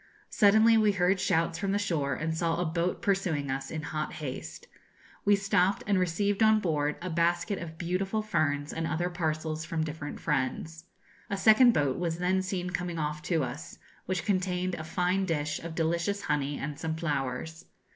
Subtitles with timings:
[0.31, 4.13] Suddenly we heard shouts from the shore, and saw a boat pursuing us in hot
[4.13, 4.65] haste.
[5.25, 9.83] We stopped, and received on board a basket of beautiful ferns and other parcels from
[9.83, 10.85] different friends.
[11.29, 13.77] A second boat was then seen coming off to us,
[14.07, 17.65] which contained a fine dish of delicious honey and some flowers.